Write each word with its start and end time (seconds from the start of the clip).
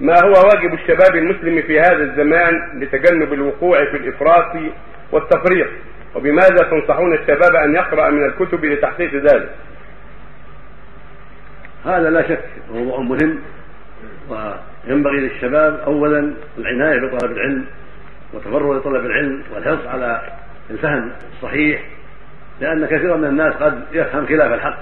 ما 0.00 0.14
هو 0.24 0.30
واجب 0.30 0.74
الشباب 0.74 1.16
المسلم 1.16 1.62
في 1.62 1.80
هذا 1.80 2.02
الزمان 2.02 2.80
لتجنب 2.80 3.32
الوقوع 3.32 3.84
في 3.84 3.96
الإفراط 3.96 4.56
والتفريط 5.12 5.68
وبماذا 6.14 6.62
تنصحون 6.70 7.14
الشباب 7.14 7.54
أن 7.54 7.74
يقرأ 7.74 8.10
من 8.10 8.24
الكتب 8.24 8.64
لتحقيق 8.64 9.14
ذلك؟ 9.14 9.50
هذا 11.84 12.10
لا 12.10 12.28
شك 12.28 12.44
موضوع 12.72 13.00
مهم 13.00 13.38
وينبغي 14.28 15.20
للشباب 15.20 15.80
اولا 15.86 16.34
العناية 16.58 17.00
بطلب 17.00 17.32
العلم 17.32 17.64
وتفرغ 18.32 18.78
لطلب 18.78 19.06
العلم 19.06 19.42
والحرص 19.54 19.86
على 19.86 20.22
الفهم 20.70 21.12
الصحيح 21.32 21.82
لأن 22.60 22.86
كثيرا 22.86 23.16
من 23.16 23.24
الناس 23.24 23.54
قد 23.54 23.82
يفهم 23.92 24.26
خلاف 24.26 24.52
الحق 24.52 24.78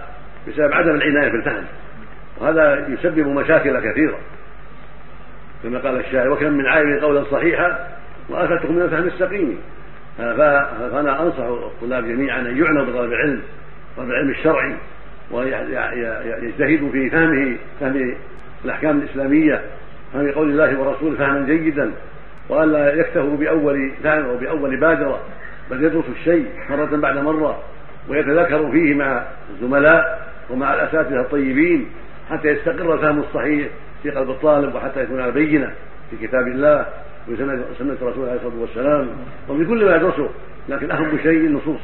بسبب 0.48 0.72
عدم 0.72 0.94
العناية 0.94 1.32
بالفهم 1.32 1.64
وهذا 2.40 2.86
يسبب 2.88 3.26
مشاكل 3.26 3.90
كثيرة 3.90 4.18
كما 5.62 5.78
قال 5.78 6.00
الشاعر 6.00 6.30
وكم 6.30 6.52
من 6.52 6.66
عالم 6.66 7.00
قولا 7.00 7.24
صحيحا 7.24 7.88
وافاتكم 8.28 8.74
من 8.76 8.82
الفهم 8.82 9.06
السقيم. 9.06 9.58
فأنا 10.16 11.22
أنصح 11.22 11.44
الطلاب 11.44 12.04
جميعا 12.04 12.40
أن 12.40 12.58
يعنوا 12.58 12.84
بطلب 12.84 13.12
العلم 13.12 13.42
طلب 13.96 14.10
العلم 14.10 14.30
الشرعي 14.30 14.74
ويجتهدوا 15.30 16.92
في 16.92 17.10
فهمه 17.10 17.56
فهم 17.80 18.14
الأحكام 18.64 18.98
الإسلامية 18.98 19.62
فهم 20.12 20.32
قول 20.32 20.50
الله 20.50 20.80
ورسوله 20.80 21.16
فهما 21.16 21.46
جيدا 21.46 21.92
والا 22.48 22.94
يكتفوا 22.94 23.36
بأول 23.36 23.92
فهم 24.02 24.24
أو 24.24 24.36
بأول 24.36 24.80
بادرة 24.80 25.20
بل 25.70 25.84
يدرسوا 25.84 26.14
الشيء 26.20 26.46
مرة 26.70 26.96
بعد 26.96 27.18
مرة 27.18 27.62
ويتذكروا 28.08 28.70
فيه 28.70 28.94
مع 28.94 29.24
الزملاء 29.50 30.28
ومع 30.50 30.74
الأساتذة 30.74 31.20
الطيبين 31.20 31.86
حتى 32.30 32.48
يستقر 32.48 32.94
الفهم 32.94 33.18
الصحيح. 33.18 33.68
في 34.02 34.10
قلب 34.10 34.30
الطالب 34.30 34.74
وحتى 34.74 35.02
يكون 35.02 35.20
على 35.20 35.32
بينة 35.32 35.72
في 36.10 36.26
كتاب 36.26 36.46
الله 36.46 36.86
وسنة 37.28 37.64
سنة 37.78 37.96
رسوله 38.02 38.28
عليه 38.28 38.40
الصلاة 38.40 38.60
والسلام 38.60 39.08
وفي 39.48 39.64
كل 39.64 39.84
ما 39.84 39.96
يدرسه. 39.96 40.28
لكن 40.68 40.90
أهم 40.90 41.18
شيء 41.18 41.40
النصوص. 41.46 41.80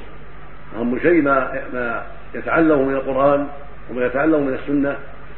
أهم 0.77 0.99
شيء 0.99 1.23
ما 1.23 1.63
ما 1.75 2.03
يتعلم 2.35 2.89
من 2.89 2.95
القرآن 2.95 3.47
وما 3.91 4.07
يتعلم 4.07 4.47
من 4.47 4.55
السنة. 4.55 4.97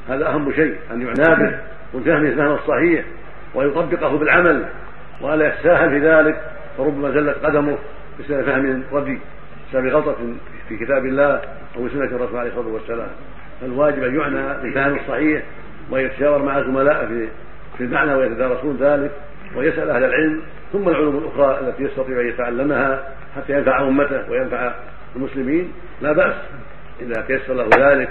هذا 0.09 0.29
أهم 0.29 0.53
شيء. 0.53 0.77
أن 0.91 1.03
يعنى 1.03 1.43
به 1.43 1.59
وفهمه 1.95 2.29
الفهم 2.29 2.53
الصحيح 2.53 3.05
ويطبقه 3.55 4.19
بالعمل. 4.19 4.65
ولا 5.21 5.49
يتساهل 5.49 5.91
في 5.91 6.09
ذلك. 6.09 6.41
فربما 6.79 7.11
زلت 7.11 7.37
قدمه 7.45 7.79
بسبب 8.21 8.43
فهم 8.43 8.83
ردي 8.93 9.19
بسبب 9.71 9.87
غلطة 9.87 10.17
في 10.69 10.77
كتاب 10.77 11.07
الله 11.07 11.41
أو 11.77 11.89
سنة 11.89 12.05
الرسول 12.05 12.39
عليه 12.39 12.51
الصلاة 12.51 12.69
والسلام. 12.69 13.09
فالواجب 13.61 14.03
أن 14.03 14.21
يعنى 14.21 14.63
بالفهم 14.63 14.97
الصحيح 14.97 15.43
ويتشاور 15.91 16.43
مع 16.43 16.63
زملائه 16.63 17.07
في 17.07 17.29
في 17.79 17.85
المعنى 17.85 18.15
ويتدارسون 18.15 18.77
ذلك 18.81 19.11
ويسأل 19.57 19.91
أهل 19.91 20.05
العلم 20.05 20.43
ثم 20.73 20.89
العلوم 20.89 21.19
الأخرى 21.19 21.61
التي 21.61 21.83
يستطيع 21.83 22.21
أن 22.21 22.27
يتعلمها 22.27 23.09
حتى 23.37 23.53
ينفع 23.53 23.83
أمته 23.83 24.31
وينفع 24.31 24.73
المسلمين. 25.17 25.73
لا 26.03 26.13
بأس 26.13 26.35
إذا 27.01 27.23
تيسر 27.23 27.55
له 27.55 27.69
ذلك 27.79 28.09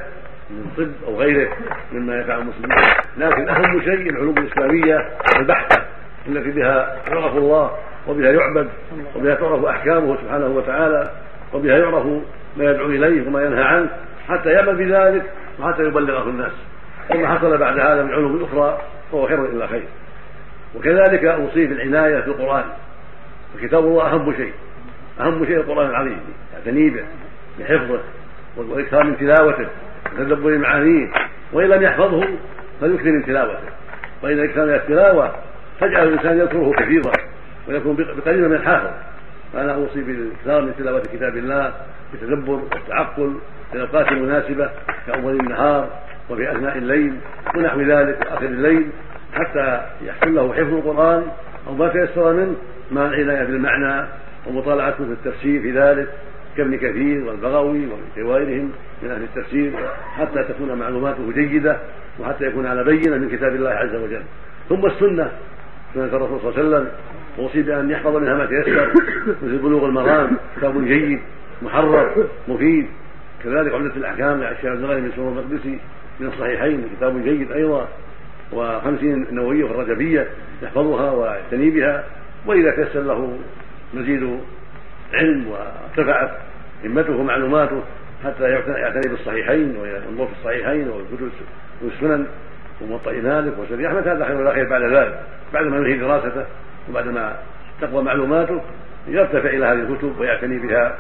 من 0.50 0.66
طب 0.78 1.08
أو 1.08 1.16
غيره 1.16 1.50
مما 1.94 2.16
ينفع 2.16 2.38
المسلمين. 2.38 2.78
لكن 3.18 3.50
أهم 3.50 3.82
شيء 3.82 4.10
العلوم 4.10 4.38
الإسلامية 4.38 5.10
البحتة 5.40 5.82
التي 6.28 6.52
بها 6.52 6.96
يعرف 7.08 7.38
الله 7.38 7.72
وبها 8.08 8.32
يعبد 8.32 8.70
وبها 9.16 9.36
تعرف 9.36 9.66
أحكامه 9.66 10.18
سبحانه 10.22 10.48
وتعالى 10.48 11.12
وبها 11.54 11.78
يعرف 11.78 12.06
ما 12.58 12.64
يدعو 12.64 12.86
إليه 12.86 13.28
وما 13.28 13.44
ينهى 13.44 13.64
عنه 13.64 13.90
حتى 14.28 14.50
يعمل 14.50 14.76
بذلك 14.76 15.24
وحتى 15.60 15.84
يبلغه 15.84 16.30
الناس. 16.30 16.52
وما 17.09 17.38
حصل 17.38 17.58
بعد 17.58 17.80
هذا 17.80 18.04
من 18.04 18.14
علوم 18.14 18.44
أخرى 18.44 18.82
فهو 19.12 19.28
خير 19.28 19.46
إلا 19.46 19.68
خير. 19.68 19.84
وكذلك 20.76 21.26
أوصي 21.26 21.68
بالعناية 21.68 22.20
بالقرآن 22.20 22.64
وكتاب 23.56 23.84
الله 23.84 24.14
أهم 24.14 24.34
شيء. 24.34 24.54
أهم 25.20 25.46
شيء 25.46 25.58
القرآن 25.58 25.90
العظيم. 25.90 26.20
يعتني 26.54 26.90
به 26.90 27.03
بحفظه 27.59 28.00
والإكثار 28.58 29.03
من 29.03 29.18
تلاوته 29.18 29.68
وتدبر 30.14 30.58
معانيه 30.58 31.12
وإن 31.53 31.69
لم 31.69 31.84
يحفظه 31.84 32.28
فليكثر 32.81 33.12
من 33.12 33.25
تلاوته. 33.25 33.70
وإذا 34.24 34.44
أكثر 34.44 34.66
من 34.66 34.74
التلاوة 34.74 35.35
تجعل 35.81 36.08
الإنسان 36.08 36.40
يذكره 36.40 36.72
كثيرا 36.72 37.12
ويكون 37.68 37.96
بقليل 37.96 38.50
من 38.50 38.56
الحافظ. 38.56 38.91
فأنا 39.53 39.74
أوصي 39.74 40.02
بالإكثار 40.02 40.62
من 40.62 40.75
تلاوة 40.78 41.00
كتاب 41.00 41.38
الله 41.38 41.74
بالتدبر 42.12 42.52
والتعقل 42.53 43.35
في 43.72 43.78
الأوقات 43.78 44.12
المناسبة 44.12 44.70
كأول 45.08 45.40
النهار 45.40 45.90
وفي 46.29 46.51
أثناء 46.51 46.78
الليل 46.78 47.13
ونحو 47.56 47.81
ذلك 47.81 48.28
آخر 48.28 48.45
الليل 48.45 48.89
حتى 49.34 49.81
يحصل 50.06 50.35
له 50.35 50.53
حفظ 50.53 50.73
القرآن 50.73 51.23
أو 51.67 51.73
ما 51.73 51.88
تيسر 51.88 52.34
منه 52.34 52.56
مع 52.91 53.06
العناية 53.06 53.44
بالمعنى 53.44 54.07
ومطالعة 54.47 54.91
كتب 54.91 55.11
التفسير 55.11 55.61
في 55.61 55.72
ذلك 55.72 56.07
كابن 56.57 56.78
كثير 56.78 57.23
والبغوي 57.23 57.88
وغيرهم 58.17 58.72
من 59.03 59.11
أهل 59.11 59.23
التفسير 59.23 59.73
حتى 60.16 60.44
تكون 60.44 60.73
معلوماته 60.79 61.31
جيدة 61.31 61.78
وحتى 62.19 62.45
يكون 62.45 62.66
على 62.66 62.84
بينة 62.84 63.17
من 63.17 63.29
كتاب 63.29 63.55
الله 63.55 63.69
عز 63.69 63.95
وجل. 63.95 64.22
ثم 64.69 64.85
السنة. 64.85 65.31
سنة 65.94 66.05
الرسول 66.05 66.40
صلى 66.40 66.50
الله 66.50 66.59
عليه 66.59 66.67
وسلم 66.67 66.91
أوصي 67.40 67.61
بأن 67.61 67.90
يحفظ 67.90 68.16
منها 68.16 68.34
ما 68.34 68.45
تيسر 68.45 68.94
مثل 69.44 69.57
بلوغ 69.57 69.85
المرام 69.85 70.38
كتاب 70.57 70.85
جيد 70.85 71.19
محرر 71.61 72.28
مفيد. 72.47 72.88
كذلك 73.44 73.73
عمدة 73.73 73.95
الأحكام 73.95 74.44
للشيخ 74.44 74.66
عبد 74.66 74.84
الغني 74.84 75.01
بن 75.01 75.11
المقدسي 75.17 75.79
من 76.19 76.28
الصحيحين 76.28 76.90
كتاب 76.97 77.24
جيد 77.24 77.51
أيضا 77.51 77.88
وخمسين 78.51 79.28
نووية 79.31 79.66
في 79.66 79.72
الرجبية 79.72 80.28
يحفظها 80.62 81.12
ويعتني 81.12 81.69
بها 81.69 82.03
وإذا 82.46 82.72
تيسر 82.72 83.01
له 83.01 83.38
مزيد 83.94 84.40
علم 85.13 85.47
وارتفعت 85.47 86.31
همته 86.85 87.16
ومعلوماته 87.16 87.81
حتى 88.23 88.44
يعتني 88.50 89.12
بالصحيحين 89.12 89.78
وينظر 89.78 90.28
في 90.28 90.34
الصحيحين 90.40 90.88
والكتب 90.88 91.29
والسنن 91.81 92.28
وموطئ 92.81 93.22
مالك 93.22 93.53
وسبي 93.59 93.88
احمد 93.88 94.07
هذا 94.07 94.25
خير 94.25 94.35
ولا 94.38 94.53
خير 94.53 94.69
بعد 94.69 94.81
ذلك؟ 94.81 95.19
بعد 95.53 95.66
ما 95.66 95.78
ينهي 95.78 95.97
دراسته 95.97 96.46
وبعدما 96.90 97.35
تقوى 97.81 98.03
معلوماته 98.03 98.62
يرتفع 99.07 99.50
إلى 99.50 99.66
هذه 99.66 99.79
الكتب 99.79 100.19
ويعتني 100.19 100.59
بها 100.59 100.97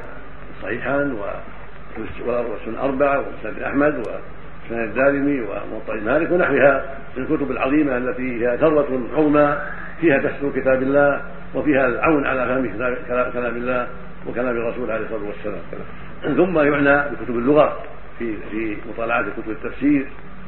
الصحيحان 0.57 1.17
والسنن 2.27 2.73
الاربعه 2.73 3.19
ومسند 3.19 3.63
أحمد 3.63 4.07
وسنن 4.65 4.83
الدارمي 4.83 5.41
وموطئ 5.41 5.99
مالك 6.05 6.31
ونحوها 6.31 6.85
من 7.17 7.23
الكتب 7.23 7.51
العظيمة 7.51 7.97
التي 7.97 8.47
هي 8.47 8.57
ثروة 8.57 9.03
عظمى 9.13 9.57
فيها 10.01 10.17
تفسير 10.17 10.51
كتاب 10.51 10.81
الله 10.81 11.21
وفيها 11.55 11.87
العون 11.87 12.25
على 12.25 12.45
فهم 12.45 12.77
كلام 13.33 13.55
الله 13.55 13.87
وكلام 14.27 14.57
الرسول 14.57 14.91
عليه 14.91 15.05
الصلاة 15.05 15.27
والسلام. 15.27 16.35
ثم 16.37 16.59
يعنى 16.59 17.09
بكتب 17.11 17.37
اللغة 17.37 17.79
في 18.19 18.37
في 18.51 18.77
مطالعة 18.89 19.25
كتب 19.37 19.51
التفسير 19.51 20.05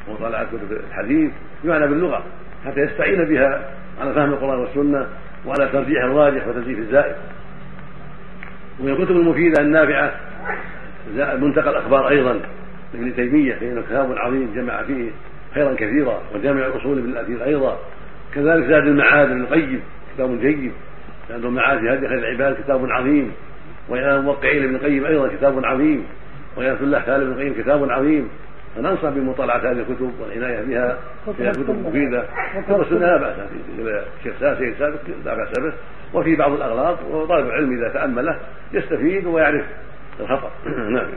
ومطالعه 0.08 0.44
كتب 0.44 0.72
الحديث 0.90 1.32
يعنى 1.66 1.88
باللغة 1.88 2.24
حتى 2.66 2.80
يستعين 2.80 3.26
بها 3.26 3.70
على 4.02 4.14
فهم 4.14 4.30
القرآن 4.30 4.60
والسنة 4.60 5.08
وعلى 5.46 5.70
ترجيح 5.72 6.04
الراجح 6.04 6.48
وتزييف 6.48 6.80
الزائد. 6.80 7.16
ومن 8.80 8.92
الكتب 8.92 9.16
المفيدة 9.16 9.62
النافعة 9.62 10.12
منتقى 11.18 11.70
الأخبار 11.70 12.10
أيضا. 12.10 12.40
لابن 12.96 13.16
تيمية 13.16 13.56
فانه 13.56 13.82
كتاب 13.82 14.14
عظيم 14.18 14.54
جمع 14.56 14.84
فيه 14.84 15.12
خيرا 15.54 15.74
كثيرا 15.74 16.22
وجامع 16.36 16.66
الأصول 16.66 16.98
ابن 16.98 17.10
الاثير 17.10 17.46
أيضا. 17.46 17.80
كذلك 18.36 18.66
زاد 18.66 18.88
المعاد 18.88 19.30
ابن 19.30 19.42
القيم 19.42 19.82
كتاب 20.16 20.40
جيد. 20.40 20.72
لأنه 21.30 21.48
المعاد 21.48 21.80
في 21.80 22.08
خير 22.08 22.18
العباد 22.18 22.56
كتاب 22.64 22.92
عظيم. 22.92 23.32
وإلى 23.90 24.16
الموقعين 24.16 24.64
ابن 24.64 24.76
القيم 24.76 25.06
أيضا 25.06 25.28
كتاب 25.28 25.66
عظيم. 25.66 26.04
وإلى 26.58 27.02
تعالى 27.06 27.24
ابن 27.24 27.32
القيم 27.32 27.54
كتاب 27.54 27.92
عظيم. 27.92 28.30
فننصح 28.76 29.10
بمطالعة 29.10 29.58
هذه 29.58 29.72
الكتب 29.72 30.12
والعناية 30.20 30.62
بها 30.62 30.98
فيها 31.38 31.52
كتب 31.52 31.88
مفيدة 31.88 32.24
والسنة 32.70 33.00
لا 33.00 33.18
بأس 33.18 33.36
الشيخ 34.20 34.34
ساسي 34.40 34.74
سابق 34.80 34.98
لا 35.26 35.36
بأس 35.36 35.60
به. 35.60 35.74
وفي 36.14 36.36
بعض 36.36 36.52
الأغلاط 36.52 36.98
وطالب 37.12 37.48
العلم 37.48 37.78
إذا 37.78 37.90
تأمله 37.90 38.40
يستفيد 38.74 39.26
ويعرف 39.26 39.66
الخطأ. 40.20 40.52
نعم. 40.96 41.08